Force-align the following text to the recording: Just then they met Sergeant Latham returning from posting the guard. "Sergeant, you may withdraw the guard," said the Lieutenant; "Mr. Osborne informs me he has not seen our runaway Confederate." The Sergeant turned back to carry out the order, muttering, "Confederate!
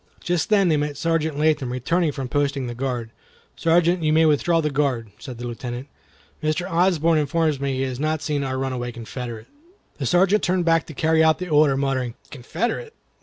Just 0.21 0.49
then 0.49 0.67
they 0.67 0.77
met 0.77 0.97
Sergeant 0.97 1.37
Latham 1.37 1.71
returning 1.71 2.11
from 2.11 2.27
posting 2.27 2.65
the 2.65 2.73
guard. 2.73 3.11
"Sergeant, 3.55 4.01
you 4.01 4.11
may 4.11 4.25
withdraw 4.25 4.59
the 4.59 4.71
guard," 4.71 5.11
said 5.19 5.37
the 5.37 5.45
Lieutenant; 5.45 5.89
"Mr. 6.41 6.67
Osborne 6.67 7.19
informs 7.19 7.59
me 7.59 7.75
he 7.75 7.81
has 7.83 7.99
not 7.99 8.23
seen 8.23 8.43
our 8.43 8.57
runaway 8.57 8.91
Confederate." 8.91 9.45
The 9.99 10.07
Sergeant 10.07 10.41
turned 10.41 10.65
back 10.65 10.87
to 10.87 10.95
carry 10.95 11.23
out 11.23 11.37
the 11.37 11.49
order, 11.49 11.77
muttering, 11.77 12.15
"Confederate! 12.31 12.95